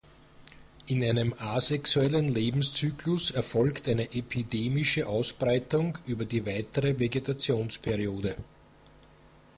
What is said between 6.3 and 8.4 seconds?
weitere Vegetationsperiode.